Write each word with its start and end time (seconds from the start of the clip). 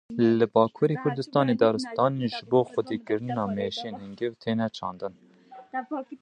Li 0.37 0.45
Bakurê 0.53 0.95
Kurdistanê 1.03 1.55
daristanên 1.61 2.29
ji 2.33 2.43
bo 2.51 2.61
xwedîkirina 2.71 3.43
mêşên 3.57 3.93
hingiv 4.03 4.31
têne 4.43 4.67
çandin 4.77 5.13